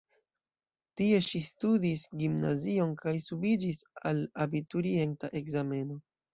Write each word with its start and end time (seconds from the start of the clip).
Tie 1.01 1.19
ŝi 1.25 1.41
studis 1.47 2.07
gimnazion 2.23 2.97
kaj 3.03 3.15
subiĝis 3.27 3.85
al 4.13 4.25
abiturienta 4.49 5.35
ekzameno. 5.45 6.05